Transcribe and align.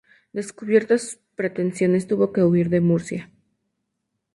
Descubiertas 0.33 1.01
sus 1.03 1.19
pretensiones, 1.35 2.07
tuvo 2.07 2.33
que 2.33 2.43
huir 2.43 2.69
de 2.69 2.81
Murcia. 2.81 3.29